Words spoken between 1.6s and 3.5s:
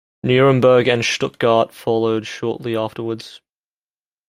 followed shortly afterwards.